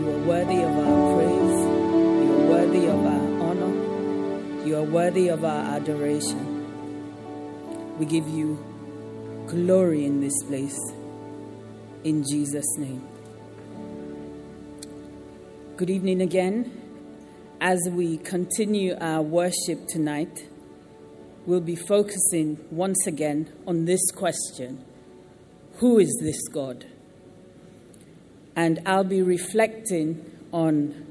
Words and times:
you 0.00 0.08
are 0.08 0.24
worthy 0.26 0.62
of 0.62 0.70
our 0.70 1.14
praise. 1.14 1.60
You 2.24 2.32
are 2.32 2.46
worthy 2.48 2.86
of 2.86 3.04
our 3.04 3.42
honor. 3.42 3.74
You 4.66 4.78
are 4.78 4.82
worthy 4.82 5.28
of 5.28 5.44
our 5.44 5.76
adoration. 5.76 6.56
We 7.98 8.06
give 8.06 8.26
you 8.26 8.58
glory 9.46 10.06
in 10.06 10.22
this 10.22 10.42
place. 10.44 10.78
In 12.02 12.24
Jesus' 12.24 12.78
name. 12.78 13.06
Good 15.76 15.90
evening 15.90 16.22
again. 16.22 16.72
As 17.60 17.78
we 17.90 18.16
continue 18.16 18.96
our 18.98 19.20
worship 19.20 19.86
tonight, 19.86 20.48
we'll 21.44 21.60
be 21.60 21.76
focusing 21.76 22.56
once 22.70 23.06
again 23.06 23.52
on 23.66 23.84
this 23.84 24.10
question 24.12 24.82
Who 25.74 25.98
is 25.98 26.18
this 26.22 26.48
God? 26.48 26.86
And 28.60 28.78
I'll 28.84 29.04
be 29.04 29.22
reflecting 29.22 30.22
on 30.52 31.06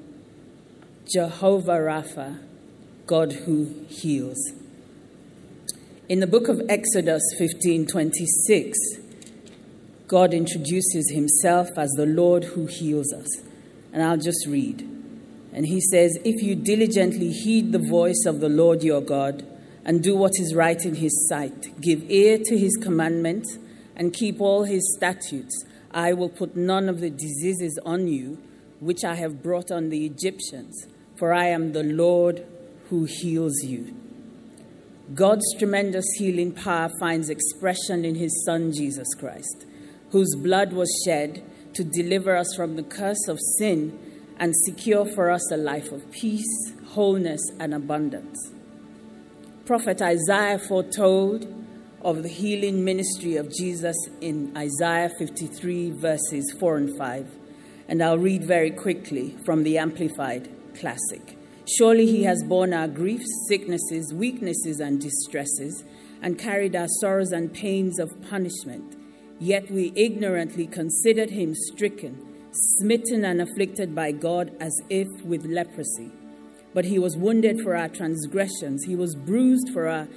Jehovah 1.12 1.80
Rapha, 1.80 2.38
God 3.08 3.32
who 3.32 3.88
heals. 3.88 4.38
In 6.08 6.20
the 6.20 6.28
book 6.28 6.48
of 6.48 6.62
Exodus 6.70 7.24
15:26, 7.40 8.78
God 10.08 10.32
introduces 10.32 11.10
himself 11.10 11.70
as 11.76 11.90
the 11.98 12.06
Lord 12.06 12.44
who 12.44 12.68
heals 12.68 13.12
us. 13.12 13.42
And 13.92 14.04
I'll 14.04 14.24
just 14.30 14.46
read. 14.46 14.88
And 15.52 15.66
he 15.66 15.82
says, 15.82 16.20
"If 16.24 16.44
you 16.44 16.54
diligently 16.54 17.32
heed 17.32 17.72
the 17.72 17.80
voice 17.80 18.26
of 18.28 18.42
the 18.42 18.50
Lord 18.50 18.84
your 18.84 19.02
God 19.02 19.44
and 19.84 20.04
do 20.04 20.16
what 20.16 20.40
is 20.40 20.54
right 20.54 20.86
in 20.86 20.94
his 20.94 21.28
sight, 21.28 21.82
give 21.82 22.12
ear 22.12 22.38
to 22.38 22.56
his 22.56 22.78
commandments 22.78 23.58
and 23.96 24.14
keep 24.14 24.40
all 24.40 24.66
his 24.66 24.94
statutes, 24.96 25.66
I 25.92 26.14
will 26.14 26.30
put 26.30 26.56
none 26.56 26.88
of 26.90 27.00
the 27.00 27.10
diseases 27.10 27.80
on 27.86 28.08
you 28.08 28.38
which 28.80 29.04
I 29.04 29.16
have 29.16 29.44
brought 29.44 29.72
on 29.72 29.90
the 29.90 30.06
Egyptians, 30.06 30.88
for 31.16 31.34
I 31.34 31.48
am 31.48 31.74
the 31.74 31.84
Lord 31.84 32.46
who 32.90 33.06
heals 33.06 33.64
you. 33.64 33.96
God's 35.14 35.46
tremendous 35.58 36.06
healing 36.18 36.52
power 36.52 36.90
finds 37.00 37.30
expression 37.30 38.06
in 38.06 38.16
his 38.16 38.44
Son, 38.46 38.72
Jesus 38.72 39.08
Christ, 39.16 39.66
whose 40.12 40.36
blood 40.36 40.72
was 40.72 40.90
shed 41.06 41.44
to 41.74 41.84
deliver 41.84 42.36
us 42.36 42.54
from 42.56 42.76
the 42.76 42.84
curse 42.84 43.28
of 43.28 43.40
sin 43.58 43.98
and 44.38 44.54
secure 44.66 45.06
for 45.06 45.30
us 45.30 45.52
a 45.52 45.58
life 45.58 45.92
of 45.92 46.10
peace, 46.12 46.74
wholeness, 46.90 47.42
and 47.60 47.74
abundance. 47.74 48.52
Prophet 49.66 50.02
Isaiah 50.02 50.60
foretold 50.60 51.48
of 52.02 52.24
the 52.24 52.30
healing 52.30 52.84
ministry 52.86 53.36
of 53.36 53.54
Jesus 53.54 53.96
in 54.22 54.56
Isaiah 54.56 55.10
53, 55.18 55.92
verses 55.92 56.56
4 56.60 56.78
and 56.78 56.98
5. 56.98 57.36
And 57.88 58.02
I'll 58.02 58.18
read 58.18 58.44
very 58.44 58.72
quickly 58.72 59.36
from 59.46 59.64
the 59.64 59.78
Amplified 59.78 60.50
Classic. 60.80 61.38
Surely 61.78 62.06
he 62.06 62.24
has 62.24 62.44
borne 62.44 62.74
our 62.74 62.88
griefs, 62.88 63.28
sicknesses, 63.48 64.14
weaknesses, 64.14 64.80
and 64.80 65.02
distresses, 65.02 65.84
and 66.22 66.40
carried 66.40 66.76
our 66.76 66.88
sorrows 67.00 67.32
and 67.32 67.54
pains 67.54 68.00
of 68.00 68.10
punishment. 68.30 68.96
Yet 69.40 69.70
we 69.70 69.94
ignorantly 69.96 70.68
considered 70.68 71.32
him 71.32 71.54
stricken, 71.54 72.50
smitten, 72.52 73.26
and 73.26 73.42
afflicted 73.42 73.94
by 73.94 74.14
God 74.14 74.52
as 74.60 74.76
if 74.90 75.08
with 75.24 75.46
leprosy. 75.46 76.12
But 76.74 76.86
he 76.86 77.00
was 77.00 77.18
wounded 77.18 77.62
for 77.62 77.76
our 77.76 77.90
transgressions, 77.90 78.86
he 78.86 78.96
was 78.96 79.16
bruised 79.16 79.70
for 79.74 79.88
our 79.88 80.08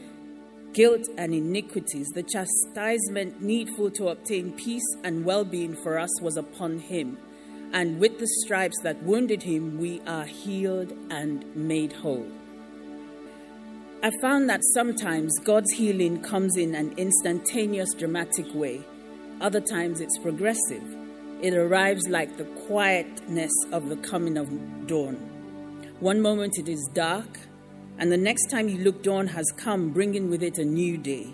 guilt 0.73 1.07
and 1.19 1.35
iniquities, 1.35 2.09
the 2.09 2.23
chastisement 2.23 3.43
needful 3.43 3.91
to 3.93 4.09
obtain 4.09 4.53
peace 4.53 4.97
and 5.05 5.25
well 5.25 5.45
being 5.45 5.77
for 5.77 5.99
us 5.99 6.21
was 6.21 6.37
upon 6.37 6.79
him. 6.79 7.19
And 7.73 7.99
with 7.99 8.19
the 8.19 8.29
stripes 8.45 8.77
that 8.83 9.03
wounded 9.03 9.43
him, 9.43 9.79
we 9.79 10.01
are 10.07 10.25
healed 10.25 10.93
and 11.11 11.45
made 11.57 11.93
whole. 11.93 12.27
I 14.03 14.11
found 14.21 14.51
that 14.51 14.61
sometimes 14.75 15.33
God's 15.45 15.73
healing 15.73 16.21
comes 16.23 16.57
in 16.57 16.75
an 16.75 16.93
instantaneous, 16.97 17.95
dramatic 17.95 18.53
way. 18.53 18.83
Other 19.41 19.61
times 19.61 20.01
it's 20.01 20.19
progressive. 20.19 20.83
It 21.41 21.55
arrives 21.55 22.09
like 22.09 22.37
the 22.37 22.45
quietness 22.67 23.53
of 23.73 23.89
the 23.89 23.97
coming 23.97 24.37
of 24.37 24.49
dawn. 24.87 25.17
One 26.01 26.21
moment 26.21 26.59
it 26.59 26.69
is 26.69 26.91
dark, 26.95 27.39
and 27.99 28.11
the 28.11 28.17
next 28.17 28.51
time 28.51 28.69
you 28.69 28.79
look, 28.79 29.03
dawn 29.03 29.27
has 29.29 29.53
come, 29.57 29.91
bringing 29.91 30.31
with 30.31 30.43
it 30.43 30.59
a 30.59 30.65
new 30.65 30.97
day. 30.97 31.33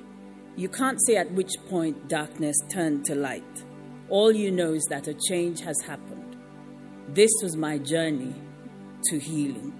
You 0.57 0.69
can't 0.69 0.99
say 1.07 1.17
at 1.17 1.31
which 1.33 1.53
point 1.69 2.09
darkness 2.09 2.57
turned 2.71 3.05
to 3.07 3.15
light. 3.15 3.65
All 4.09 4.33
you 4.33 4.51
know 4.51 4.73
is 4.73 4.85
that 4.91 5.07
a 5.07 5.15
change 5.15 5.61
has 5.61 5.81
happened. 5.87 6.37
This 7.09 7.31
was 7.43 7.57
my 7.57 7.79
journey 7.79 8.35
to 9.05 9.19
healing. 9.19 9.73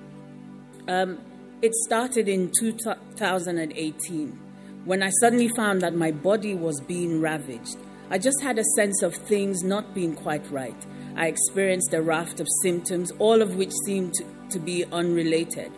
Um, 0.87 1.19
it 1.61 1.75
started 1.75 2.29
in 2.29 2.53
2018 2.59 4.41
when 4.85 5.03
I 5.03 5.11
suddenly 5.21 5.49
found 5.49 5.83
that 5.83 5.95
my 5.95 6.13
body 6.13 6.55
was 6.55 6.81
being 6.81 7.21
ravaged. 7.21 7.77
I 8.11 8.19
just 8.19 8.41
had 8.41 8.59
a 8.59 8.65
sense 8.77 9.03
of 9.03 9.15
things 9.15 9.63
not 9.63 9.95
being 9.95 10.15
quite 10.15 10.49
right. 10.51 10.87
I 11.17 11.27
experienced 11.27 11.93
a 11.93 12.01
raft 12.01 12.41
of 12.41 12.47
symptoms, 12.63 13.11
all 13.19 13.43
of 13.43 13.57
which 13.57 13.73
seemed 13.85 14.15
to, 14.15 14.25
to 14.51 14.59
be 14.59 14.85
unrelated. 14.87 15.73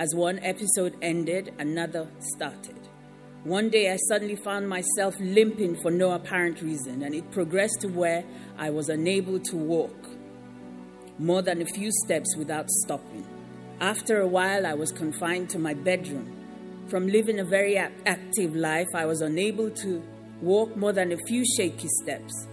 As 0.00 0.14
one 0.14 0.38
episode 0.38 0.96
ended, 1.02 1.52
another 1.58 2.08
started. 2.20 2.88
One 3.44 3.68
day 3.68 3.92
I 3.92 3.98
suddenly 4.08 4.34
found 4.34 4.66
myself 4.66 5.14
limping 5.20 5.76
for 5.82 5.90
no 5.90 6.12
apparent 6.12 6.62
reason, 6.62 7.02
and 7.02 7.14
it 7.14 7.30
progressed 7.30 7.82
to 7.82 7.88
where 7.88 8.24
I 8.56 8.70
was 8.70 8.88
unable 8.88 9.38
to 9.40 9.56
walk 9.58 10.08
more 11.18 11.42
than 11.42 11.60
a 11.60 11.66
few 11.66 11.90
steps 11.92 12.34
without 12.38 12.70
stopping. 12.70 13.26
After 13.78 14.22
a 14.22 14.26
while, 14.26 14.64
I 14.64 14.72
was 14.72 14.90
confined 14.90 15.50
to 15.50 15.58
my 15.58 15.74
bedroom. 15.74 16.34
From 16.88 17.06
living 17.06 17.38
a 17.38 17.44
very 17.44 17.76
active 17.76 18.56
life, 18.56 18.88
I 18.94 19.04
was 19.04 19.20
unable 19.20 19.68
to 19.68 20.02
walk 20.40 20.74
more 20.78 20.94
than 20.94 21.12
a 21.12 21.18
few 21.28 21.44
shaky 21.58 21.88
steps. 22.02 22.46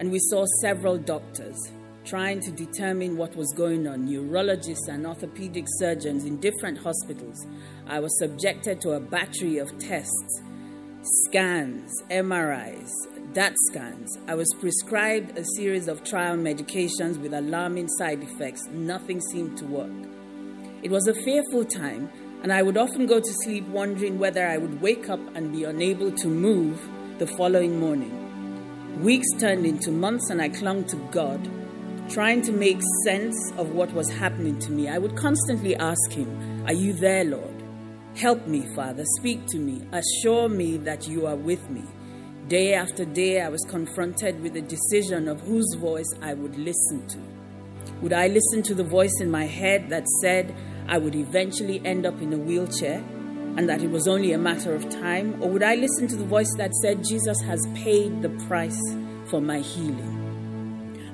And 0.00 0.10
we 0.10 0.18
saw 0.18 0.46
several 0.60 0.98
doctors 0.98 1.60
trying 2.04 2.40
to 2.40 2.50
determine 2.50 3.16
what 3.16 3.34
was 3.36 3.52
going 3.56 3.86
on, 3.86 4.04
neurologists 4.04 4.88
and 4.88 5.06
orthopedic 5.06 5.66
surgeons 5.78 6.24
in 6.24 6.40
different 6.40 6.78
hospitals. 6.78 7.46
I 7.86 8.00
was 8.00 8.16
subjected 8.18 8.80
to 8.82 8.92
a 8.92 9.00
battery 9.00 9.58
of 9.58 9.76
tests, 9.78 10.42
scans, 11.02 11.90
MRIs, 12.10 12.90
DAT 13.32 13.54
scans. 13.70 14.18
I 14.28 14.34
was 14.34 14.52
prescribed 14.60 15.38
a 15.38 15.44
series 15.56 15.88
of 15.88 16.04
trial 16.04 16.36
medications 16.36 17.18
with 17.20 17.34
alarming 17.34 17.88
side 17.88 18.22
effects. 18.22 18.66
Nothing 18.66 19.20
seemed 19.20 19.56
to 19.58 19.64
work. 19.64 19.90
It 20.82 20.90
was 20.90 21.06
a 21.06 21.14
fearful 21.14 21.64
time, 21.64 22.10
and 22.42 22.52
I 22.52 22.62
would 22.62 22.76
often 22.76 23.06
go 23.06 23.20
to 23.20 23.32
sleep 23.44 23.66
wondering 23.68 24.18
whether 24.18 24.46
I 24.46 24.58
would 24.58 24.80
wake 24.80 25.08
up 25.08 25.20
and 25.36 25.52
be 25.52 25.64
unable 25.64 26.10
to 26.10 26.28
move 26.28 26.80
the 27.18 27.26
following 27.26 27.78
morning. 27.78 28.18
Weeks 29.00 29.28
turned 29.38 29.64
into 29.64 29.90
months, 29.90 30.28
and 30.28 30.42
I 30.42 30.48
clung 30.48 30.84
to 30.86 30.96
God 31.12 31.61
trying 32.12 32.42
to 32.42 32.52
make 32.52 32.78
sense 33.04 33.52
of 33.56 33.70
what 33.70 33.90
was 33.94 34.10
happening 34.10 34.58
to 34.58 34.70
me, 34.70 34.86
I 34.86 34.98
would 34.98 35.16
constantly 35.16 35.74
ask 35.76 36.10
him, 36.10 36.62
Are 36.66 36.74
you 36.74 36.92
there, 36.92 37.24
Lord? 37.24 37.62
Help 38.16 38.46
me, 38.46 38.66
Father. 38.74 39.04
Speak 39.18 39.46
to 39.46 39.58
me. 39.58 39.82
Assure 39.92 40.50
me 40.50 40.76
that 40.78 41.08
you 41.08 41.26
are 41.26 41.36
with 41.36 41.70
me. 41.70 41.82
Day 42.48 42.74
after 42.74 43.06
day, 43.06 43.40
I 43.40 43.48
was 43.48 43.64
confronted 43.70 44.42
with 44.42 44.52
the 44.52 44.60
decision 44.60 45.26
of 45.26 45.40
whose 45.40 45.74
voice 45.78 46.10
I 46.20 46.34
would 46.34 46.56
listen 46.58 47.06
to. 47.08 47.18
Would 48.02 48.12
I 48.12 48.26
listen 48.26 48.62
to 48.64 48.74
the 48.74 48.84
voice 48.84 49.18
in 49.20 49.30
my 49.30 49.44
head 49.46 49.88
that 49.88 50.06
said 50.20 50.54
I 50.88 50.98
would 50.98 51.14
eventually 51.14 51.80
end 51.86 52.04
up 52.04 52.20
in 52.20 52.34
a 52.34 52.38
wheelchair 52.38 52.98
and 53.56 53.66
that 53.70 53.82
it 53.82 53.90
was 53.90 54.06
only 54.06 54.32
a 54.32 54.38
matter 54.38 54.74
of 54.74 54.90
time? 54.90 55.42
Or 55.42 55.48
would 55.48 55.62
I 55.62 55.76
listen 55.76 56.08
to 56.08 56.16
the 56.16 56.26
voice 56.26 56.52
that 56.58 56.74
said 56.82 57.04
Jesus 57.04 57.40
has 57.42 57.66
paid 57.74 58.20
the 58.20 58.30
price 58.46 58.80
for 59.30 59.40
my 59.40 59.60
healing? 59.60 60.21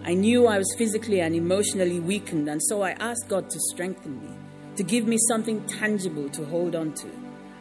I 0.08 0.14
knew 0.14 0.46
I 0.46 0.56
was 0.56 0.74
physically 0.78 1.20
and 1.20 1.34
emotionally 1.34 2.00
weakened, 2.00 2.48
and 2.48 2.62
so 2.62 2.80
I 2.80 2.92
asked 2.92 3.28
God 3.28 3.50
to 3.50 3.60
strengthen 3.60 4.18
me, 4.22 4.34
to 4.76 4.82
give 4.82 5.06
me 5.06 5.18
something 5.28 5.62
tangible 5.66 6.30
to 6.30 6.46
hold 6.46 6.74
on 6.74 6.94
to. 6.94 7.10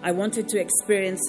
I 0.01 0.13
wanted 0.13 0.47
to 0.47 0.57
experience 0.57 1.21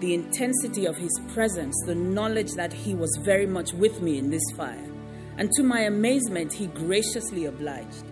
the 0.00 0.14
intensity 0.14 0.86
of 0.86 0.96
His 0.96 1.12
presence, 1.34 1.76
the 1.84 1.94
knowledge 1.94 2.52
that 2.52 2.72
He 2.72 2.94
was 2.94 3.14
very 3.22 3.44
much 3.44 3.74
with 3.74 4.00
me 4.00 4.16
in 4.16 4.30
this 4.30 4.50
fire. 4.56 4.90
And 5.36 5.52
to 5.56 5.62
my 5.62 5.80
amazement, 5.80 6.54
he 6.54 6.68
graciously 6.68 7.44
obliged. 7.44 8.04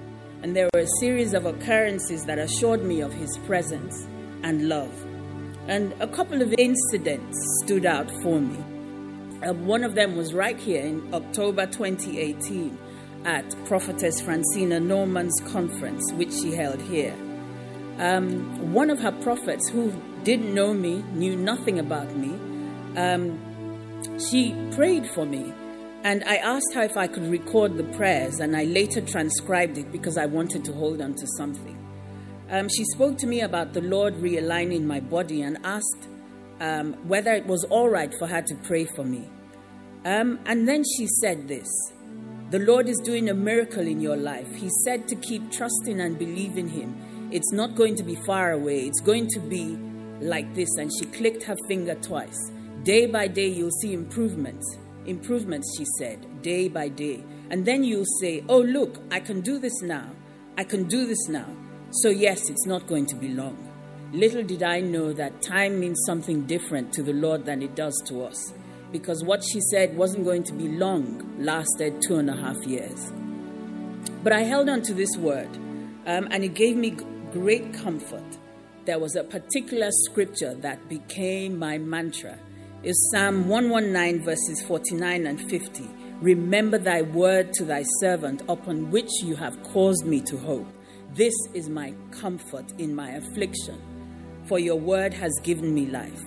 And 0.42 0.54
there 0.54 0.68
were 0.74 0.80
a 0.80 0.98
series 1.00 1.32
of 1.32 1.46
occurrences 1.46 2.26
that 2.26 2.38
assured 2.38 2.84
me 2.84 3.00
of 3.00 3.14
his 3.14 3.38
presence 3.46 4.06
and 4.42 4.68
love. 4.68 4.92
And 5.66 5.94
a 5.98 6.06
couple 6.06 6.42
of 6.42 6.52
incidents 6.58 7.38
stood 7.64 7.86
out 7.86 8.10
for 8.22 8.38
me. 8.38 8.62
Uh, 9.46 9.54
one 9.54 9.84
of 9.84 9.94
them 9.94 10.16
was 10.16 10.34
right 10.34 10.58
here 10.58 10.82
in 10.82 11.14
October 11.14 11.66
2018 11.66 12.78
at 13.24 13.44
Prophetess 13.64 14.20
Francina 14.20 14.82
Norman's 14.82 15.38
conference, 15.46 16.12
which 16.12 16.32
she 16.32 16.52
held 16.52 16.80
here. 16.82 17.14
Um, 17.98 18.72
one 18.72 18.90
of 18.90 18.98
her 19.00 19.12
prophets 19.12 19.68
who 19.68 19.92
didn't 20.24 20.54
know 20.54 20.74
me, 20.74 21.02
knew 21.14 21.36
nothing 21.36 21.78
about 21.78 22.14
me, 22.16 22.30
um, 22.96 23.38
she 24.18 24.54
prayed 24.72 25.06
for 25.10 25.24
me. 25.24 25.52
And 26.02 26.24
I 26.24 26.36
asked 26.36 26.72
her 26.74 26.82
if 26.82 26.96
I 26.96 27.06
could 27.06 27.24
record 27.30 27.76
the 27.76 27.84
prayers, 27.84 28.40
and 28.40 28.56
I 28.56 28.64
later 28.64 29.02
transcribed 29.02 29.76
it 29.76 29.92
because 29.92 30.16
I 30.16 30.26
wanted 30.26 30.64
to 30.66 30.72
hold 30.72 31.00
on 31.02 31.14
to 31.14 31.26
something. 31.36 31.76
Um, 32.48 32.68
she 32.68 32.84
spoke 32.84 33.18
to 33.18 33.26
me 33.26 33.42
about 33.42 33.74
the 33.74 33.82
Lord 33.82 34.14
realigning 34.14 34.84
my 34.84 35.00
body 35.00 35.42
and 35.42 35.58
asked 35.62 36.08
um, 36.60 36.92
whether 37.08 37.32
it 37.32 37.46
was 37.46 37.64
all 37.64 37.88
right 37.88 38.12
for 38.18 38.26
her 38.26 38.42
to 38.42 38.54
pray 38.62 38.84
for 38.84 39.04
me. 39.04 39.28
Um, 40.04 40.38
and 40.46 40.68
then 40.68 40.84
she 40.96 41.06
said 41.20 41.48
this 41.48 41.68
The 42.50 42.60
Lord 42.60 42.88
is 42.88 43.00
doing 43.04 43.28
a 43.28 43.34
miracle 43.34 43.86
in 43.86 44.00
your 44.00 44.16
life. 44.16 44.54
He 44.54 44.70
said 44.84 45.08
to 45.08 45.16
keep 45.16 45.50
trusting 45.50 46.00
and 46.00 46.18
believing 46.18 46.68
Him. 46.68 47.28
It's 47.32 47.52
not 47.52 47.74
going 47.74 47.96
to 47.96 48.02
be 48.02 48.16
far 48.26 48.52
away, 48.52 48.86
it's 48.86 49.00
going 49.00 49.28
to 49.28 49.40
be 49.40 49.78
like 50.20 50.54
this. 50.54 50.68
And 50.78 50.90
she 50.98 51.06
clicked 51.06 51.42
her 51.44 51.56
finger 51.68 51.94
twice. 51.96 52.50
Day 52.82 53.06
by 53.06 53.26
day, 53.26 53.48
you'll 53.48 53.70
see 53.82 53.92
improvements. 53.92 54.78
Improvements, 55.06 55.74
she 55.76 55.86
said, 55.98 56.42
day 56.42 56.68
by 56.68 56.88
day. 56.88 57.24
And 57.50 57.64
then 57.66 57.84
you'll 57.84 58.04
say, 58.20 58.44
Oh, 58.48 58.60
look, 58.60 58.98
I 59.10 59.20
can 59.20 59.40
do 59.40 59.58
this 59.58 59.82
now. 59.82 60.08
I 60.56 60.64
can 60.64 60.84
do 60.84 61.06
this 61.06 61.28
now. 61.28 61.48
So, 61.90 62.08
yes, 62.08 62.48
it's 62.48 62.66
not 62.66 62.86
going 62.86 63.06
to 63.06 63.16
be 63.16 63.28
long. 63.28 63.69
Little 64.12 64.42
did 64.42 64.64
I 64.64 64.80
know 64.80 65.12
that 65.12 65.40
time 65.40 65.78
means 65.78 66.02
something 66.04 66.42
different 66.46 66.92
to 66.94 67.02
the 67.04 67.12
Lord 67.12 67.44
than 67.44 67.62
it 67.62 67.76
does 67.76 67.94
to 68.08 68.24
us. 68.24 68.52
Because 68.90 69.22
what 69.22 69.44
she 69.44 69.60
said 69.70 69.96
wasn't 69.96 70.24
going 70.24 70.42
to 70.44 70.52
be 70.52 70.66
long, 70.66 71.36
lasted 71.38 72.02
two 72.02 72.16
and 72.16 72.28
a 72.28 72.34
half 72.34 72.56
years. 72.66 73.12
But 74.24 74.32
I 74.32 74.40
held 74.40 74.68
on 74.68 74.82
to 74.82 74.94
this 74.94 75.16
word, 75.16 75.48
um, 76.06 76.26
and 76.32 76.42
it 76.42 76.54
gave 76.54 76.76
me 76.76 76.96
great 77.32 77.72
comfort. 77.72 78.38
There 78.84 78.98
was 78.98 79.14
a 79.14 79.22
particular 79.22 79.90
scripture 79.92 80.54
that 80.54 80.88
became 80.88 81.56
my 81.56 81.78
mantra. 81.78 82.36
Is 82.82 83.10
Psalm 83.12 83.46
119, 83.46 84.24
verses 84.24 84.60
49 84.62 85.26
and 85.26 85.40
50. 85.48 85.88
Remember 86.20 86.78
thy 86.78 87.02
word 87.02 87.52
to 87.52 87.64
thy 87.64 87.84
servant, 88.00 88.42
upon 88.48 88.90
which 88.90 89.10
you 89.22 89.36
have 89.36 89.62
caused 89.62 90.04
me 90.04 90.20
to 90.22 90.36
hope. 90.36 90.66
This 91.14 91.34
is 91.54 91.68
my 91.68 91.94
comfort 92.10 92.72
in 92.78 92.94
my 92.94 93.10
affliction, 93.10 93.80
for 94.50 94.58
your 94.58 94.74
word 94.74 95.14
has 95.14 95.32
given 95.44 95.72
me 95.72 95.86
life. 95.86 96.24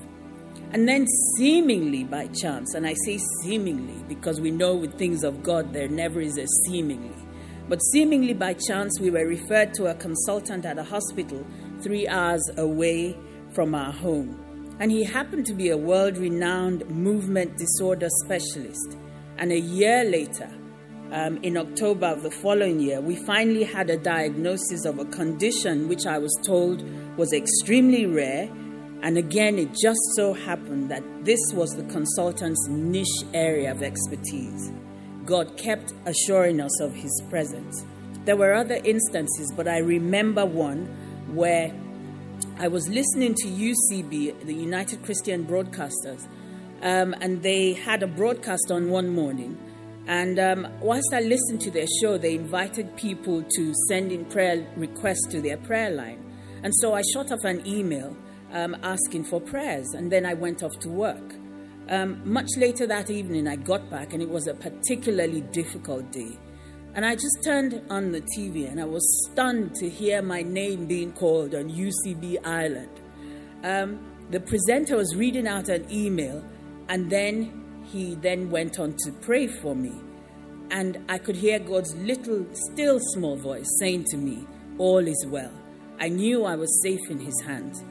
And 0.71 0.87
then, 0.87 1.05
seemingly 1.35 2.05
by 2.05 2.27
chance, 2.27 2.73
and 2.73 2.87
I 2.87 2.93
say 3.05 3.19
seemingly 3.43 4.01
because 4.07 4.39
we 4.39 4.49
know 4.49 4.75
with 4.75 4.97
things 4.97 5.25
of 5.25 5.43
God 5.43 5.73
there 5.73 5.89
never 5.89 6.21
is 6.21 6.37
a 6.37 6.47
seemingly, 6.65 7.13
but 7.67 7.79
seemingly 7.79 8.33
by 8.33 8.53
chance, 8.53 8.97
we 9.01 9.11
were 9.11 9.27
referred 9.27 9.73
to 9.73 9.87
a 9.87 9.95
consultant 9.95 10.65
at 10.65 10.79
a 10.79 10.83
hospital 10.83 11.45
three 11.81 12.07
hours 12.07 12.49
away 12.55 13.17
from 13.51 13.75
our 13.75 13.91
home. 13.91 14.39
And 14.79 14.89
he 14.89 15.03
happened 15.03 15.45
to 15.47 15.53
be 15.53 15.69
a 15.69 15.77
world 15.77 16.17
renowned 16.17 16.89
movement 16.89 17.57
disorder 17.57 18.07
specialist. 18.23 18.97
And 19.37 19.51
a 19.51 19.59
year 19.59 20.05
later, 20.05 20.49
um, 21.13 21.37
in 21.43 21.57
October 21.57 22.07
of 22.07 22.23
the 22.23 22.31
following 22.31 22.79
year, 22.79 22.99
we 22.99 23.15
finally 23.15 23.63
had 23.63 23.91
a 23.91 23.97
diagnosis 23.97 24.83
of 24.83 24.97
a 24.97 25.05
condition 25.05 25.87
which 25.87 26.07
I 26.07 26.17
was 26.17 26.35
told 26.43 26.83
was 27.17 27.31
extremely 27.33 28.07
rare. 28.07 28.49
And 29.03 29.17
again, 29.19 29.59
it 29.59 29.77
just 29.79 29.99
so 30.15 30.33
happened 30.33 30.89
that 30.89 31.03
this 31.23 31.39
was 31.53 31.75
the 31.75 31.83
consultant's 31.83 32.67
niche 32.67 33.23
area 33.31 33.71
of 33.71 33.83
expertise. 33.83 34.71
God 35.23 35.55
kept 35.55 35.93
assuring 36.07 36.59
us 36.59 36.81
of 36.81 36.95
his 36.95 37.21
presence. 37.29 37.85
There 38.25 38.35
were 38.35 38.53
other 38.53 38.79
instances, 38.83 39.53
but 39.55 39.67
I 39.67 39.77
remember 39.77 40.47
one 40.47 40.87
where 41.35 41.71
I 42.57 42.67
was 42.67 42.89
listening 42.89 43.35
to 43.35 43.47
UCB, 43.47 44.45
the 44.45 44.55
United 44.55 45.03
Christian 45.03 45.45
Broadcasters, 45.45 46.27
um, 46.81 47.13
and 47.21 47.43
they 47.43 47.73
had 47.73 48.01
a 48.01 48.07
broadcast 48.07 48.71
on 48.71 48.89
one 48.89 49.09
morning. 49.09 49.59
And 50.07 50.37
um, 50.39 50.67
whilst 50.81 51.13
I 51.13 51.21
listened 51.21 51.61
to 51.61 51.71
their 51.71 51.87
show, 52.01 52.17
they 52.17 52.35
invited 52.35 52.95
people 52.97 53.43
to 53.55 53.73
send 53.87 54.11
in 54.11 54.25
prayer 54.25 54.67
requests 54.75 55.27
to 55.31 55.41
their 55.41 55.57
prayer 55.57 55.91
line. 55.91 56.19
And 56.61 56.73
so 56.75 56.93
I 56.93 57.01
shot 57.13 57.31
off 57.31 57.43
an 57.43 57.65
email 57.65 58.15
um, 58.51 58.75
asking 58.83 59.25
for 59.25 59.39
prayers, 59.41 59.87
and 59.93 60.11
then 60.11 60.25
I 60.25 60.33
went 60.33 60.63
off 60.63 60.77
to 60.81 60.89
work. 60.89 61.33
Um, 61.89 62.21
much 62.23 62.49
later 62.57 62.87
that 62.87 63.09
evening, 63.09 63.47
I 63.47 63.55
got 63.55 63.89
back, 63.89 64.13
and 64.13 64.21
it 64.21 64.29
was 64.29 64.47
a 64.47 64.53
particularly 64.53 65.41
difficult 65.41 66.11
day. 66.11 66.37
And 66.95 67.05
I 67.05 67.15
just 67.15 67.43
turned 67.43 67.81
on 67.89 68.11
the 68.11 68.21
TV, 68.37 68.69
and 68.69 68.79
I 68.79 68.85
was 68.85 69.03
stunned 69.31 69.75
to 69.75 69.89
hear 69.89 70.21
my 70.21 70.43
name 70.43 70.85
being 70.85 71.11
called 71.11 71.55
on 71.55 71.69
UCB 71.69 72.45
Ireland. 72.45 73.01
Um, 73.63 73.99
the 74.29 74.39
presenter 74.39 74.95
was 74.95 75.15
reading 75.15 75.47
out 75.47 75.69
an 75.69 75.85
email, 75.91 76.45
and 76.89 77.09
then 77.09 77.62
he 77.85 78.15
then 78.15 78.49
went 78.49 78.79
on 78.79 78.95
to 79.05 79.11
pray 79.11 79.47
for 79.47 79.75
me. 79.75 79.93
And 80.71 81.03
I 81.09 81.17
could 81.17 81.35
hear 81.35 81.59
God's 81.59 81.95
little, 81.95 82.45
still 82.71 82.99
small 83.13 83.37
voice 83.37 83.67
saying 83.79 84.05
to 84.05 84.17
me, 84.17 84.47
All 84.77 85.07
is 85.07 85.25
well. 85.27 85.51
I 85.99 86.09
knew 86.09 86.45
I 86.45 86.55
was 86.55 86.81
safe 86.81 87.09
in 87.09 87.19
his 87.19 87.39
hands. 87.45 87.83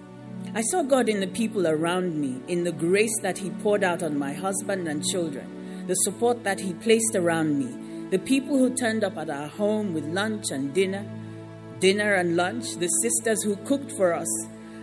I 0.55 0.61
saw 0.61 0.83
God 0.83 1.09
in 1.09 1.21
the 1.21 1.29
people 1.29 1.67
around 1.67 2.21
me, 2.21 2.43
in 2.47 2.65
the 2.65 2.73
grace 2.73 3.19
that 3.23 3.39
He 3.39 3.49
poured 3.49 3.83
out 3.83 4.03
on 4.03 4.19
my 4.19 4.35
husband 4.35 4.87
and 4.87 5.03
children, 5.03 5.87
the 5.87 5.95
support 5.95 6.45
that 6.45 6.61
He 6.61 6.75
placed 6.75 7.15
around 7.15 7.59
me, 7.59 8.11
the 8.11 8.19
people 8.19 8.59
who 8.59 8.75
turned 8.75 9.03
up 9.03 9.17
at 9.17 9.31
our 9.31 9.49
home 9.49 9.95
with 9.95 10.05
lunch 10.05 10.51
and 10.51 10.75
dinner, 10.75 11.07
dinner 11.79 12.15
and 12.15 12.37
lunch, 12.37 12.75
the 12.77 12.89
sisters 12.89 13.43
who 13.43 13.57
cooked 13.65 13.93
for 13.93 14.13
us. 14.13 14.29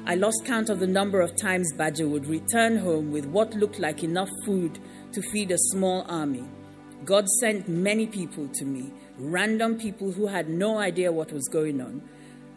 I 0.08 0.16
lost 0.16 0.44
count 0.44 0.72
of 0.72 0.80
the 0.80 0.88
number 0.88 1.22
of 1.22 1.36
times 1.36 1.72
Badger 1.78 2.08
would 2.08 2.26
return 2.26 2.78
home 2.78 3.12
with 3.12 3.28
what 3.28 3.54
looked 3.54 3.78
like 3.78 4.04
enough 4.04 4.30
food 4.46 4.80
to 5.14 5.22
feed 5.22 5.52
a 5.52 5.58
small 5.58 6.06
army. 6.08 6.44
God 7.06 7.28
sent 7.40 7.68
many 7.68 8.08
people 8.08 8.48
to 8.50 8.66
me, 8.66 8.92
random 9.18 9.78
people 9.78 10.12
who 10.12 10.28
had 10.28 10.50
no 10.50 10.78
idea 10.78 11.12
what 11.12 11.32
was 11.32 11.48
going 11.48 11.82
on 11.82 12.02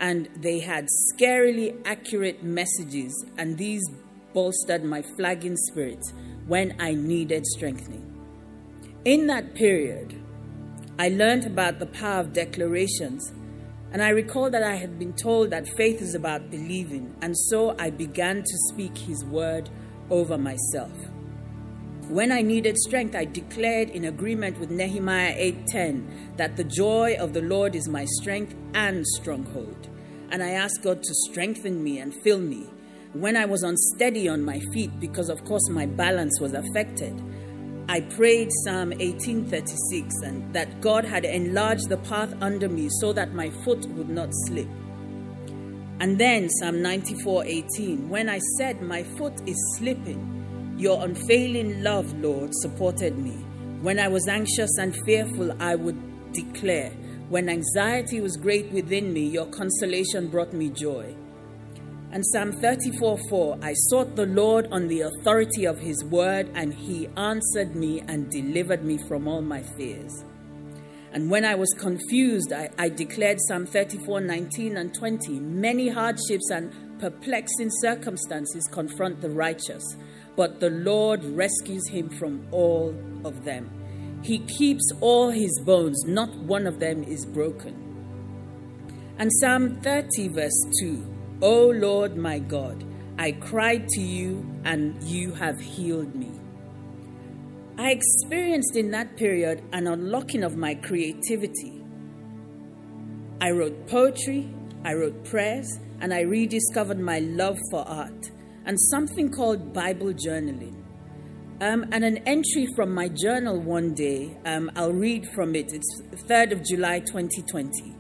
and 0.03 0.29
they 0.35 0.59
had 0.59 0.89
scarily 1.09 1.81
accurate 1.85 2.43
messages, 2.43 3.25
and 3.39 3.57
these 3.57 3.83
bolstered 4.35 4.83
my 4.83 5.01
flagging 5.01 5.57
spirit 5.57 6.05
when 6.49 6.75
I 6.81 6.95
needed 6.95 7.47
strengthening. 7.47 8.09
In 9.05 9.29
that 9.29 9.55
period, 9.55 10.21
I 10.99 11.09
learned 11.09 11.47
about 11.47 11.79
the 11.79 11.87
power 11.87 12.19
of 12.19 12.33
declarations, 12.33 13.33
and 13.93 14.03
I 14.03 14.09
recall 14.09 14.51
that 14.51 14.65
I 14.65 14.75
had 14.75 14.99
been 14.99 15.13
told 15.13 15.51
that 15.51 15.69
faith 15.77 16.03
is 16.03 16.17
about 16.17 16.51
believing, 16.51 17.15
and 17.23 17.39
so 17.39 17.77
I 17.79 17.91
began 17.91 18.43
to 18.43 18.59
speak 18.73 18.99
His 18.99 19.25
word 19.25 19.71
over 20.11 20.37
myself. 20.37 20.93
When 22.13 22.31
I 22.31 22.43
needed 22.43 22.77
strength, 22.77 23.15
I 23.17 23.25
declared 23.25 23.89
in 23.89 24.05
agreement 24.05 24.61
with 24.61 24.71
Nehemiah 24.71 25.35
8:10 25.35 26.37
that 26.37 26.57
the 26.59 26.65
joy 26.65 27.17
of 27.19 27.33
the 27.33 27.41
Lord 27.41 27.75
is 27.75 27.89
my 27.89 28.05
strength 28.05 28.55
and 28.75 29.07
stronghold 29.07 29.89
and 30.31 30.43
I 30.43 30.51
asked 30.51 30.83
God 30.83 31.03
to 31.03 31.15
strengthen 31.31 31.83
me 31.83 32.01
and 32.01 32.13
fill 32.23 32.39
me. 32.39 32.67
When 33.15 33.35
I 33.35 33.47
was 33.47 33.63
unsteady 33.63 34.29
on 34.29 34.45
my 34.45 34.61
feet, 34.75 34.91
because 35.01 35.31
of 35.31 35.43
course 35.47 35.67
my 35.71 35.87
balance 35.87 36.39
was 36.39 36.53
affected, 36.53 37.19
I 37.89 38.03
prayed 38.03 38.51
Psalm 38.63 38.93
18:36 39.01 40.13
and 40.23 40.53
that 40.53 40.83
God 40.83 41.07
had 41.07 41.25
enlarged 41.25 41.89
the 41.89 41.97
path 41.97 42.35
under 42.43 42.69
me 42.69 42.91
so 43.01 43.15
that 43.15 43.33
my 43.33 43.49
foot 43.65 43.87
would 43.97 44.11
not 44.11 44.29
slip. 44.45 44.69
And 45.99 46.19
then 46.19 46.51
Psalm 46.51 46.83
94:18, 46.83 48.11
when 48.11 48.29
I 48.29 48.39
said 48.59 48.83
my 48.83 49.03
foot 49.03 49.41
is 49.47 49.57
slipping, 49.79 50.42
your 50.79 51.05
unfailing 51.05 51.83
love, 51.83 52.13
Lord, 52.19 52.51
supported 52.55 53.19
me. 53.19 53.33
When 53.83 53.99
I 53.99 54.09
was 54.09 54.29
anxious 54.29 54.71
and 54.79 54.95
fearful, 55.05 55.55
I 55.61 55.75
would 55.75 56.33
declare, 56.33 56.91
when 57.29 57.49
anxiety 57.49 58.21
was 58.21 58.37
great 58.37 58.71
within 58.73 59.13
me, 59.13 59.27
your 59.27 59.47
consolation 59.47 60.29
brought 60.29 60.53
me 60.53 60.71
joy. 60.71 61.17
And 62.13 62.25
Psalm 62.27 62.53
34 62.53 63.19
4 63.31 63.59
I 63.63 63.73
sought 63.73 64.17
the 64.17 64.27
Lord 64.27 64.69
on 64.71 64.87
the 64.89 65.01
authority 65.01 65.65
of 65.65 65.79
his 65.79 66.05
word, 66.05 66.51
and 66.55 66.75
he 66.75 67.09
answered 67.17 67.75
me 67.75 68.03
and 68.07 68.31
delivered 68.31 68.85
me 68.85 68.99
from 69.09 69.27
all 69.27 69.41
my 69.41 69.63
fears. 69.63 70.13
And 71.13 71.31
when 71.31 71.45
I 71.45 71.55
was 71.55 71.75
confused, 71.79 72.53
I, 72.53 72.71
I 72.79 72.89
declared 72.89 73.39
Psalm 73.49 73.67
34 73.67 74.21
19 74.21 74.77
and 74.77 74.95
20 74.95 75.41
Many 75.41 75.89
hardships 75.89 76.51
and 76.51 76.73
perplexing 76.99 77.71
circumstances 77.81 78.69
confront 78.71 79.21
the 79.21 79.31
righteous, 79.31 79.83
but 80.37 80.61
the 80.61 80.71
Lord 80.71 81.25
rescues 81.25 81.89
him 81.89 82.09
from 82.09 82.47
all 82.51 82.95
of 83.25 83.45
them. 83.45 83.71
He 84.23 84.39
keeps 84.39 84.89
all 85.01 85.31
his 85.31 85.61
bones, 85.65 86.05
not 86.05 86.35
one 86.37 86.67
of 86.67 86.79
them 86.81 87.03
is 87.03 87.27
broken. 87.27 87.79
And 89.19 89.31
Psalm 89.41 89.81
30, 89.83 90.29
verse 90.29 90.65
2 90.81 91.13
O 91.43 91.69
Lord 91.69 92.17
my 92.17 92.39
God, 92.39 92.85
I 93.19 93.33
cried 93.33 93.89
to 93.89 94.01
you, 94.01 94.47
and 94.65 95.03
you 95.03 95.33
have 95.33 95.61
healed 95.61 96.15
me. 96.15 96.31
I 97.77 97.91
experienced 97.91 98.77
in 98.77 98.91
that 98.93 99.17
period 99.17 99.63
an 99.73 99.87
unlocking 99.87 100.45
of 100.45 100.57
my 100.57 100.75
creativity. 100.75 101.85
I 103.41 103.51
wrote 103.51 103.89
poetry, 103.89 104.55
I 104.85 104.95
wrote 104.95 105.25
prayers, 105.25 105.79
and 106.01 106.15
I 106.15 106.21
rediscovered 106.21 106.99
my 106.99 107.19
love 107.19 107.59
for 107.71 107.87
art 107.87 108.32
and 108.65 108.79
something 108.81 109.31
called 109.31 109.73
Bible 109.73 110.13
journaling. 110.13 110.83
Um, 111.61 111.87
and 111.93 112.05
an 112.05 112.19
entry 112.27 112.67
from 112.75 112.93
my 112.93 113.09
journal 113.09 113.61
one 113.61 113.95
day, 113.95 114.37
um, 114.45 114.71
I'll 114.75 114.93
read 114.93 115.29
from 115.35 115.55
it. 115.55 115.73
It's 115.73 116.03
3rd 116.29 116.53
of 116.53 116.65
July 116.65 117.01
2020. 117.01 117.95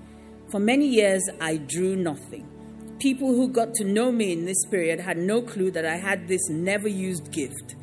For 0.50 0.58
many 0.58 0.86
years, 0.86 1.22
I 1.40 1.58
drew 1.58 1.94
nothing. 1.94 2.48
People 2.98 3.28
who 3.28 3.48
got 3.48 3.72
to 3.74 3.84
know 3.84 4.12
me 4.12 4.32
in 4.32 4.44
this 4.44 4.66
period 4.70 5.00
had 5.00 5.16
no 5.16 5.42
clue 5.42 5.70
that 5.70 5.86
I 5.86 5.96
had 5.96 6.28
this 6.28 6.48
never 6.48 6.88
used 6.88 7.30
gift. 7.30 7.76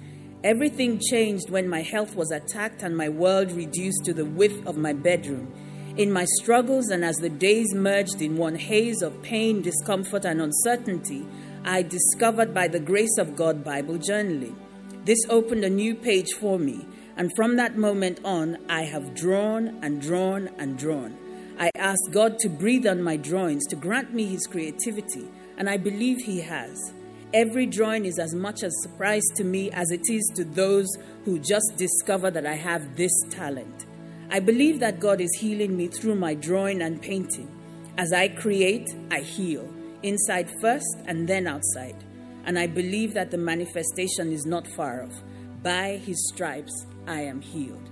Everything 0.44 1.00
changed 1.00 1.50
when 1.50 1.68
my 1.68 1.82
health 1.82 2.16
was 2.16 2.32
attacked 2.32 2.84
and 2.84 2.96
my 2.96 3.10
world 3.10 3.52
reduced 3.52 4.06
to 4.06 4.14
the 4.14 4.26
width 4.26 4.66
of 4.66 4.78
my 4.78 4.94
bedroom. 4.94 5.52
In 5.98 6.12
my 6.12 6.26
struggles, 6.40 6.90
and 6.90 7.04
as 7.04 7.16
the 7.18 7.30
days 7.30 7.74
merged 7.74 8.22
in 8.22 8.38
one 8.38 8.56
haze 8.56 9.02
of 9.02 9.22
pain, 9.22 9.62
discomfort, 9.62 10.24
and 10.24 10.42
uncertainty, 10.42 11.26
I 11.66 11.82
discovered 11.82 12.54
by 12.54 12.68
the 12.68 12.80
grace 12.80 13.18
of 13.18 13.36
God 13.36 13.64
Bible 13.64 13.96
journaling. 13.96 14.56
This 15.04 15.20
opened 15.30 15.64
a 15.64 15.70
new 15.70 15.94
page 15.94 16.34
for 16.40 16.58
me, 16.58 16.86
and 17.18 17.36
from 17.36 17.58
that 17.58 17.78
moment 17.78 18.20
on, 18.24 18.58
I 18.70 18.84
have 18.84 19.14
drawn 19.14 19.78
and 19.82 20.02
drawn 20.02 20.50
and 20.58 20.78
drawn. 20.78 21.18
I 21.60 21.70
asked 21.76 22.12
God 22.12 22.40
to 22.40 22.50
breathe 22.50 22.88
on 22.88 23.04
my 23.04 23.18
drawings 23.18 23.66
to 23.68 23.76
grant 23.76 24.14
me 24.14 24.26
His 24.26 24.48
creativity, 24.48 25.28
and 25.58 25.70
I 25.70 25.76
believe 25.76 26.20
He 26.20 26.40
has. 26.40 26.94
Every 27.34 27.66
drawing 27.66 28.06
is 28.06 28.18
as 28.20 28.34
much 28.34 28.64
a 28.64 28.72
surprise 28.72 29.26
to 29.36 29.44
me 29.44 29.70
as 29.72 29.92
it 29.92 30.10
is 30.10 30.32
to 30.36 30.46
those 30.46 30.88
who 31.26 31.40
just 31.40 31.74
discover 31.76 32.32
that 32.32 32.46
I 32.46 32.56
have 32.56 32.96
this 32.96 33.12
talent. 33.30 33.86
I 34.32 34.40
believe 34.40 34.80
that 34.80 35.00
God 35.00 35.20
is 35.20 35.38
healing 35.40 35.76
me 35.76 35.88
through 35.88 36.16
my 36.16 36.34
drawing 36.36 36.82
and 36.82 37.02
painting. 37.02 37.50
As 37.98 38.14
I 38.14 38.30
create, 38.30 38.88
I 39.12 39.20
heal, 39.20 39.68
inside 40.04 40.50
first 40.62 40.98
and 41.06 41.28
then 41.28 41.48
outside. 41.48 42.04
And 42.46 42.58
I 42.58 42.68
believe 42.68 43.14
that 43.14 43.32
the 43.32 43.38
manifestation 43.38 44.32
is 44.32 44.46
not 44.46 44.68
far 44.68 45.04
off. 45.04 45.22
By 45.62 45.98
his 45.98 46.30
stripes, 46.34 46.86
I 47.08 47.22
am 47.22 47.42
healed. 47.42 47.90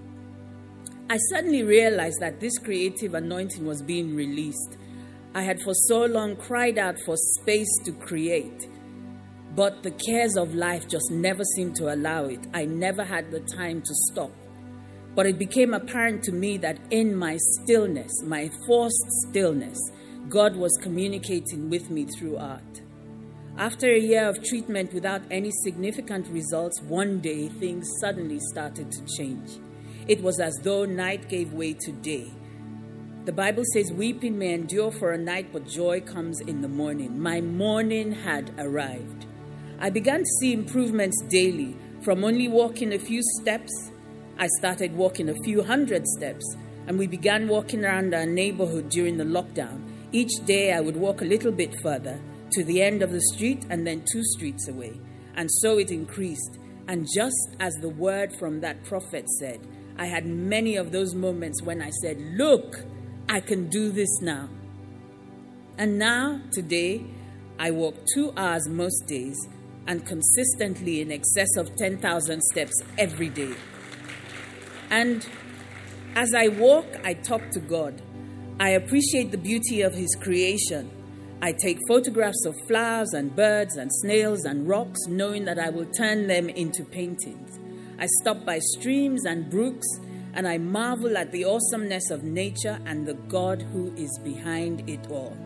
I 1.10 1.18
suddenly 1.32 1.64
realized 1.64 2.20
that 2.20 2.40
this 2.40 2.58
creative 2.58 3.14
anointing 3.14 3.66
was 3.66 3.82
being 3.82 4.16
released. 4.16 4.78
I 5.34 5.42
had 5.42 5.62
for 5.62 5.74
so 5.74 6.06
long 6.06 6.36
cried 6.36 6.78
out 6.78 6.98
for 7.06 7.16
space 7.18 7.78
to 7.86 7.92
create 7.92 8.68
but 9.58 9.82
the 9.82 9.90
cares 9.90 10.38
of 10.38 10.54
life 10.54 10.88
just 10.88 11.10
never 11.10 11.44
seemed 11.56 11.76
to 11.78 11.92
allow 11.92 12.26
it. 12.26 12.46
I 12.54 12.66
never 12.66 13.04
had 13.04 13.32
the 13.32 13.40
time 13.40 13.82
to 13.82 13.94
stop. 14.12 14.30
But 15.16 15.26
it 15.26 15.40
became 15.40 15.74
apparent 15.74 16.22
to 16.26 16.32
me 16.32 16.58
that 16.58 16.78
in 16.92 17.16
my 17.16 17.38
stillness, 17.38 18.12
my 18.24 18.52
forced 18.68 19.04
stillness, 19.28 19.80
God 20.30 20.58
was 20.58 20.78
communicating 20.82 21.70
with 21.70 21.90
me 21.90 22.04
through 22.04 22.36
art. 22.36 22.82
After 23.58 23.88
a 23.88 24.00
year 24.00 24.28
of 24.28 24.44
treatment 24.44 24.94
without 24.94 25.22
any 25.32 25.52
significant 25.64 26.28
results, 26.28 26.82
one 26.82 27.20
day 27.20 27.48
things 27.48 27.90
suddenly 28.02 28.40
started 28.52 28.92
to 28.92 29.06
change. 29.06 29.52
It 30.06 30.22
was 30.22 30.42
as 30.42 30.54
though 30.64 30.84
night 30.84 31.30
gave 31.30 31.54
way 31.54 31.74
to 31.74 31.92
day. 31.94 32.30
The 33.24 33.32
Bible 33.32 33.64
says, 33.74 33.94
Weeping 33.94 34.38
may 34.38 34.54
endure 34.54 34.92
for 34.92 35.12
a 35.12 35.18
night, 35.18 35.54
but 35.54 35.66
joy 35.66 36.02
comes 36.02 36.42
in 36.42 36.62
the 36.62 36.68
morning. 36.68 37.18
My 37.18 37.40
morning 37.40 38.12
had 38.12 38.54
arrived. 38.58 39.28
I 39.80 39.90
began 39.90 40.20
to 40.20 40.38
see 40.42 40.52
improvements 40.52 41.22
daily. 41.30 41.78
From 42.02 42.26
only 42.26 42.50
walking 42.50 42.94
a 42.94 43.00
few 43.00 43.22
steps, 43.40 43.72
I 44.38 44.48
started 44.60 44.94
walking 44.94 45.30
a 45.30 45.44
few 45.46 45.64
hundred 45.64 46.06
steps, 46.06 46.46
and 46.86 47.00
we 47.00 47.08
began 47.08 47.48
walking 47.48 47.86
around 47.86 48.14
our 48.14 48.26
neighborhood 48.26 48.90
during 48.90 49.18
the 49.18 49.24
lockdown. 49.24 49.97
Each 50.12 50.32
day, 50.46 50.74
I 50.74 50.80
would 50.80 50.96
walk 50.96 51.22
a 51.22 51.26
little 51.26 51.52
bit 51.52 51.76
further 51.82 52.20
to 52.52 52.64
the 52.64 52.82
end 52.82 53.02
of 53.02 53.12
the 53.12 53.22
street 53.34 53.66
and 53.70 53.86
then 53.86 54.06
two 54.12 54.24
streets 54.24 54.68
away. 54.68 55.00
And 55.36 55.50
so 55.52 55.78
it 55.78 55.92
increased. 55.92 56.58
And 56.88 57.06
just 57.14 57.56
as 57.60 57.74
the 57.76 57.90
word 57.90 58.34
from 58.40 58.62
that 58.62 58.84
prophet 58.86 59.30
said, 59.40 59.60
I 59.98 60.06
had 60.06 60.26
many 60.26 60.78
of 60.78 60.92
those 60.92 61.14
moments 61.14 61.62
when 61.62 61.82
I 61.82 61.90
said, 62.02 62.18
Look, 62.38 62.86
I 63.28 63.42
can 63.42 63.70
do 63.70 63.92
this 63.92 64.22
now. 64.22 64.48
And 65.78 66.00
now, 66.00 66.42
today, 66.54 67.06
I 67.60 67.72
walk 67.72 67.96
two 68.14 68.32
hours 68.38 68.68
most 68.70 69.06
days 69.08 69.38
and 69.88 70.06
consistently 70.06 71.02
in 71.02 71.12
excess 71.12 71.56
of 71.58 71.76
10,000 71.76 72.42
steps 72.42 72.82
every 72.98 73.30
day. 73.30 73.54
And 74.90 75.28
as 76.16 76.34
I 76.34 76.48
walk, 76.48 76.86
I 77.04 77.14
talk 77.14 77.50
to 77.52 77.60
God. 77.60 78.02
I 78.60 78.70
appreciate 78.70 79.30
the 79.30 79.38
beauty 79.38 79.82
of 79.82 79.94
His 79.94 80.16
creation. 80.16 80.90
I 81.44 81.52
take 81.52 81.78
photographs 81.88 82.44
of 82.48 82.56
flowers 82.68 83.14
and 83.14 83.36
birds 83.36 83.76
and 83.76 83.92
snails 84.02 84.46
and 84.46 84.68
rocks, 84.68 85.00
knowing 85.08 85.46
that 85.46 85.60
I 85.60 85.70
will 85.70 85.86
turn 85.86 86.26
them 86.26 86.50
into 86.50 86.84
paintings. 86.84 87.60
I 88.00 88.08
stop 88.22 88.46
by 88.46 88.58
streams 88.58 89.26
and 89.26 89.48
brooks, 89.48 89.86
and 90.34 90.48
I 90.48 90.58
marvel 90.58 91.18
at 91.18 91.32
the 91.32 91.46
awesomeness 91.46 92.10
of 92.10 92.24
nature 92.24 92.80
and 92.88 93.08
the 93.08 93.14
God 93.14 93.62
who 93.62 93.94
is 93.96 94.20
behind 94.24 94.90
it 94.90 95.06
all. 95.12 95.38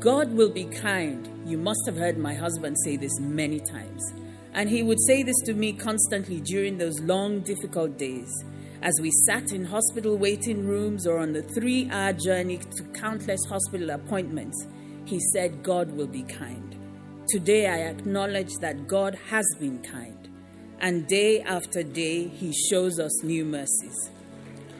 God 0.00 0.32
will 0.32 0.50
be 0.50 0.64
kind. 0.64 1.28
You 1.44 1.58
must 1.58 1.80
have 1.84 1.96
heard 1.96 2.16
my 2.16 2.32
husband 2.32 2.76
say 2.84 2.96
this 2.96 3.20
many 3.20 3.60
times. 3.60 4.02
And 4.54 4.70
he 4.70 4.82
would 4.82 4.98
say 5.06 5.22
this 5.22 5.40
to 5.44 5.52
me 5.52 5.74
constantly 5.74 6.40
during 6.40 6.78
those 6.78 6.98
long, 7.00 7.40
difficult 7.40 7.98
days. 7.98 8.32
As 8.82 8.94
we 9.00 9.10
sat 9.26 9.52
in 9.52 9.64
hospital 9.64 10.16
waiting 10.16 10.66
rooms 10.66 11.06
or 11.06 11.18
on 11.18 11.32
the 11.32 11.42
three 11.42 11.88
hour 11.90 12.12
journey 12.12 12.58
to 12.58 12.84
countless 12.94 13.44
hospital 13.48 13.90
appointments, 13.90 14.66
he 15.04 15.20
said, 15.32 15.62
God 15.62 15.90
will 15.92 16.06
be 16.06 16.22
kind. 16.22 16.76
Today 17.28 17.66
I 17.68 17.90
acknowledge 17.90 18.52
that 18.60 18.86
God 18.86 19.18
has 19.30 19.46
been 19.58 19.78
kind. 19.82 20.28
And 20.80 21.06
day 21.08 21.40
after 21.40 21.82
day, 21.82 22.28
he 22.28 22.52
shows 22.70 23.00
us 23.00 23.24
new 23.24 23.44
mercies. 23.44 24.10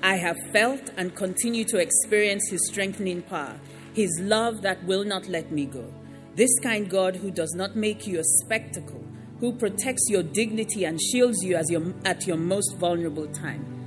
I 0.02 0.16
have 0.16 0.36
felt 0.52 0.90
and 0.96 1.14
continue 1.16 1.64
to 1.64 1.78
experience 1.78 2.48
his 2.48 2.68
strengthening 2.68 3.22
power 3.22 3.58
his 3.98 4.20
love 4.20 4.62
that 4.62 4.82
will 4.84 5.04
not 5.04 5.26
let 5.26 5.50
me 5.50 5.66
go. 5.66 5.92
This 6.36 6.56
kind 6.62 6.88
God 6.88 7.16
who 7.16 7.32
does 7.32 7.52
not 7.56 7.74
make 7.74 8.06
you 8.06 8.20
a 8.20 8.24
spectacle, 8.44 9.04
who 9.40 9.52
protects 9.52 10.08
your 10.08 10.22
dignity 10.22 10.84
and 10.84 11.00
shields 11.00 11.42
you 11.42 11.58
your, 11.68 11.92
at 12.04 12.24
your 12.24 12.36
most 12.36 12.76
vulnerable 12.76 13.26
time. 13.26 13.77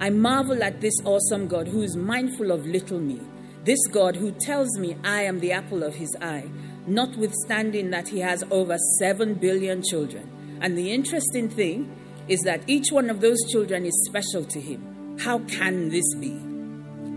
I 0.00 0.10
marvel 0.10 0.62
at 0.62 0.80
this 0.80 0.94
awesome 1.04 1.48
God 1.48 1.68
who 1.68 1.82
is 1.82 1.96
mindful 1.96 2.50
of 2.50 2.66
little 2.66 3.00
me, 3.00 3.20
this 3.64 3.86
God 3.86 4.16
who 4.16 4.32
tells 4.32 4.78
me 4.78 4.96
I 5.04 5.22
am 5.22 5.40
the 5.40 5.52
apple 5.52 5.82
of 5.82 5.94
his 5.94 6.14
eye, 6.20 6.48
notwithstanding 6.86 7.90
that 7.90 8.08
he 8.08 8.20
has 8.20 8.44
over 8.50 8.76
7 8.98 9.34
billion 9.34 9.82
children. 9.82 10.58
And 10.60 10.76
the 10.76 10.92
interesting 10.92 11.48
thing 11.48 11.94
is 12.28 12.40
that 12.42 12.62
each 12.66 12.90
one 12.90 13.10
of 13.10 13.20
those 13.20 13.38
children 13.50 13.84
is 13.86 14.06
special 14.06 14.44
to 14.44 14.60
him. 14.60 15.18
How 15.18 15.38
can 15.40 15.90
this 15.90 16.14
be? 16.16 16.32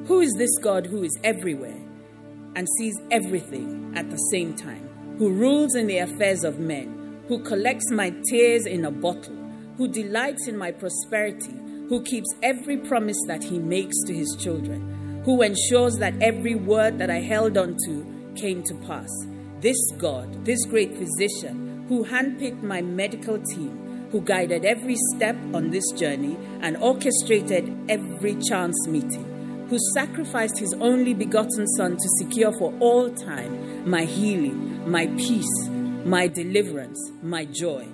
Who 0.08 0.22
is 0.22 0.34
this 0.38 0.58
God 0.62 0.86
who 0.86 1.04
is 1.04 1.18
everywhere? 1.24 1.88
and 2.58 2.68
sees 2.80 2.96
everything 3.12 3.94
at 3.96 4.10
the 4.10 4.18
same 4.32 4.56
time, 4.56 5.16
who 5.20 5.32
rules 5.32 5.76
in 5.76 5.86
the 5.86 6.00
affairs 6.00 6.44
of 6.44 6.58
men, 6.58 7.22
who 7.28 7.38
collects 7.44 7.92
my 7.92 8.12
tears 8.28 8.66
in 8.66 8.84
a 8.84 8.90
bottle, 8.90 9.36
who 9.78 9.88
delights 9.88 10.48
in 10.48 10.58
my 10.58 10.72
prosperity, 10.72 11.54
who 11.90 12.02
keeps 12.04 12.28
every 12.44 12.78
promise 12.78 13.18
that 13.28 13.44
he 13.44 13.60
makes 13.60 13.96
to 14.06 14.14
his 14.14 14.36
children, 14.40 15.22
who 15.26 15.42
ensures 15.42 15.96
that 15.98 16.22
every 16.22 16.56
word 16.56 16.98
that 17.00 17.10
I 17.10 17.20
held 17.20 17.58
on 17.58 17.76
to 17.86 18.34
came 18.36 18.64
to 18.64 18.76
pass. 18.88 19.10
This 19.60 19.78
God, 19.98 20.46
this 20.46 20.64
great 20.66 20.96
physician, 20.98 21.86
who 21.88 22.06
handpicked 22.06 22.62
my 22.62 22.82
medical 22.82 23.40
team, 23.40 24.08
who 24.12 24.22
guided 24.22 24.66
every 24.66 24.96
step 25.16 25.36
on 25.54 25.70
this 25.70 25.90
journey 25.92 26.38
and 26.62 26.78
orchestrated 26.78 27.76
every 27.90 28.36
chance 28.42 28.88
meeting 28.88 29.34
who 29.70 29.78
sacrificed 29.94 30.58
his 30.58 30.74
only 30.76 31.14
begotten 31.14 31.68
Son 31.76 31.98
to 31.98 32.10
secure 32.20 32.54
for 32.54 32.74
all 32.80 33.10
time 33.10 33.90
my 33.90 34.06
healing, 34.06 34.90
my 34.90 35.08
peace, 35.18 35.68
my 36.06 36.28
deliverance, 36.28 37.12
my 37.22 37.46
joy. 37.46 37.86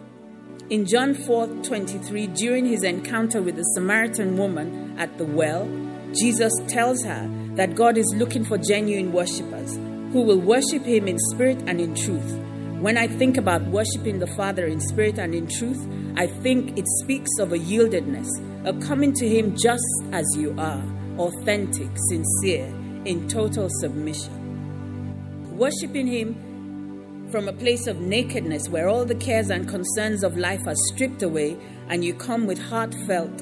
In 0.70 0.86
John 0.86 1.14
4 1.14 1.48
23, 1.64 2.28
during 2.28 2.66
his 2.66 2.84
encounter 2.84 3.42
with 3.42 3.56
the 3.56 3.64
Samaritan 3.76 4.38
woman 4.38 4.98
at 4.98 5.18
the 5.18 5.26
well, 5.26 5.70
Jesus 6.14 6.54
tells 6.68 7.04
her 7.04 7.30
that 7.56 7.76
God 7.76 7.98
is 7.98 8.12
looking 8.16 8.46
for 8.46 8.58
genuine 8.58 9.12
worshippers 9.12 9.76
who 10.14 10.22
will 10.22 10.40
worship 10.40 10.84
him 10.84 11.08
in 11.08 11.18
spirit 11.32 11.62
and 11.68 11.82
in 11.82 11.96
truth. 11.96 12.38
When 12.80 12.98
I 12.98 13.08
think 13.08 13.38
about 13.38 13.64
worshiping 13.68 14.20
the 14.20 14.28
Father 14.28 14.66
in 14.66 14.80
spirit 14.80 15.18
and 15.18 15.34
in 15.34 15.48
truth, 15.48 15.88
I 16.16 16.28
think 16.28 16.78
it 16.78 16.86
speaks 17.02 17.32
of 17.40 17.54
a 17.54 17.58
yieldedness 17.58 18.30
a 18.66 18.74
coming 18.86 19.14
to 19.14 19.28
Him 19.28 19.56
just 19.58 19.84
as 20.12 20.26
you 20.38 20.56
are, 20.58 20.84
authentic, 21.18 21.90
sincere, 22.10 22.68
in 23.06 23.28
total 23.28 23.68
submission. 23.70 25.58
Worshipping 25.58 26.08
Him 26.08 26.53
from 27.34 27.48
a 27.48 27.54
place 27.54 27.88
of 27.88 28.00
nakedness 28.00 28.70
where 28.70 28.88
all 28.88 29.06
the 29.06 29.16
cares 29.16 29.50
and 29.50 29.68
concerns 29.68 30.24
of 30.24 30.38
life 30.38 30.62
are 30.68 30.76
stripped 30.94 31.24
away 31.24 31.58
and 31.88 32.06
you 32.06 32.14
come 32.14 32.46
with 32.46 32.60
heartfelt 32.60 33.42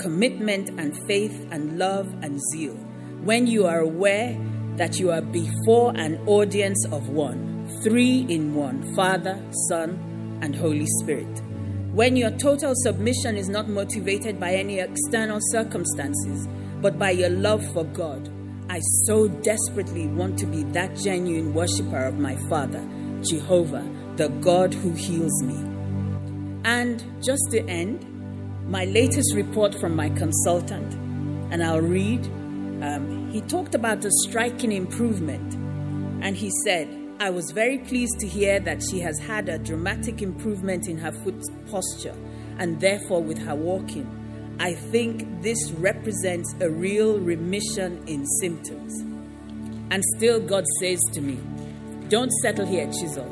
commitment 0.00 0.70
and 0.70 0.92
faith 1.06 1.46
and 1.52 1.78
love 1.78 2.12
and 2.24 2.40
zeal. 2.50 2.74
When 3.22 3.46
you 3.46 3.64
are 3.64 3.78
aware 3.78 4.36
that 4.74 4.98
you 4.98 5.12
are 5.12 5.20
before 5.20 5.96
an 5.96 6.20
audience 6.26 6.84
of 6.86 7.10
one, 7.10 7.68
three 7.84 8.26
in 8.28 8.56
one 8.56 8.92
Father, 8.96 9.40
Son, 9.68 10.40
and 10.42 10.56
Holy 10.56 10.88
Spirit. 11.00 11.42
When 11.92 12.16
your 12.16 12.32
total 12.32 12.72
submission 12.74 13.36
is 13.36 13.48
not 13.48 13.68
motivated 13.68 14.40
by 14.40 14.56
any 14.56 14.80
external 14.80 15.38
circumstances, 15.40 16.48
but 16.80 16.98
by 16.98 17.12
your 17.12 17.30
love 17.30 17.64
for 17.72 17.84
God, 17.84 18.28
I 18.68 18.80
so 19.06 19.28
desperately 19.28 20.08
want 20.08 20.40
to 20.40 20.46
be 20.46 20.64
that 20.72 20.96
genuine 20.96 21.54
worshiper 21.54 22.04
of 22.04 22.18
my 22.18 22.34
Father, 22.48 22.82
Jehovah, 23.24 23.88
the 24.16 24.28
God 24.28 24.74
who 24.74 24.92
heals 24.92 25.42
me. 25.42 25.56
And 26.64 27.04
just 27.22 27.42
to 27.50 27.64
end, 27.68 28.06
my 28.68 28.84
latest 28.84 29.34
report 29.34 29.74
from 29.74 29.96
my 29.96 30.08
consultant, 30.10 30.94
and 31.52 31.62
I'll 31.62 31.80
read. 31.80 32.24
Um, 32.82 33.30
he 33.30 33.40
talked 33.42 33.74
about 33.74 34.04
a 34.04 34.10
striking 34.24 34.72
improvement, 34.72 35.54
and 36.24 36.36
he 36.36 36.50
said, 36.64 36.88
I 37.20 37.30
was 37.30 37.52
very 37.52 37.78
pleased 37.78 38.18
to 38.20 38.26
hear 38.26 38.58
that 38.60 38.82
she 38.90 38.98
has 39.00 39.18
had 39.18 39.48
a 39.48 39.58
dramatic 39.58 40.22
improvement 40.22 40.88
in 40.88 40.98
her 40.98 41.12
foot 41.12 41.40
posture 41.70 42.16
and 42.58 42.80
therefore 42.80 43.22
with 43.22 43.38
her 43.38 43.54
walking. 43.54 44.06
I 44.58 44.74
think 44.74 45.42
this 45.42 45.70
represents 45.72 46.54
a 46.60 46.68
real 46.70 47.18
remission 47.18 48.02
in 48.08 48.26
symptoms. 48.40 49.00
And 49.92 50.02
still, 50.16 50.40
God 50.40 50.64
says 50.80 51.00
to 51.12 51.20
me, 51.20 51.38
Don't 52.12 52.30
settle 52.42 52.66
here, 52.66 52.84
Chisel. 52.92 53.24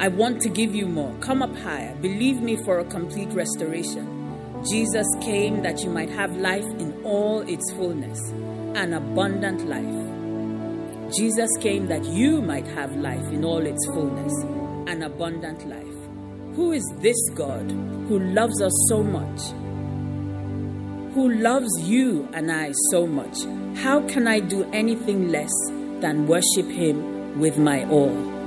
I 0.00 0.08
want 0.08 0.40
to 0.40 0.48
give 0.48 0.74
you 0.74 0.86
more. 0.86 1.16
Come 1.20 1.40
up 1.40 1.54
higher. 1.54 1.94
Believe 2.02 2.40
me 2.40 2.56
for 2.64 2.80
a 2.80 2.84
complete 2.84 3.28
restoration. 3.28 4.64
Jesus 4.68 5.06
came 5.20 5.62
that 5.62 5.84
you 5.84 5.90
might 5.90 6.10
have 6.10 6.36
life 6.36 6.64
in 6.80 7.00
all 7.04 7.42
its 7.42 7.72
fullness, 7.74 8.18
an 8.74 8.94
abundant 8.94 9.68
life. 9.68 11.14
Jesus 11.14 11.48
came 11.60 11.86
that 11.86 12.04
you 12.06 12.42
might 12.42 12.66
have 12.66 12.96
life 12.96 13.24
in 13.32 13.44
all 13.44 13.64
its 13.64 13.86
fullness, 13.86 14.32
an 14.90 15.04
abundant 15.04 15.68
life. 15.68 16.56
Who 16.56 16.72
is 16.72 16.82
this 16.98 17.30
God 17.36 17.70
who 18.08 18.18
loves 18.18 18.60
us 18.60 18.72
so 18.88 19.00
much? 19.00 19.42
Who 21.14 21.34
loves 21.34 21.70
you 21.82 22.28
and 22.32 22.50
I 22.50 22.72
so 22.90 23.06
much? 23.06 23.44
How 23.78 24.00
can 24.08 24.26
I 24.26 24.40
do 24.40 24.68
anything 24.72 25.28
less 25.28 25.54
than 26.00 26.26
worship 26.26 26.66
Him 26.66 27.17
with 27.38 27.56
my 27.58 27.84
all? 27.88 28.37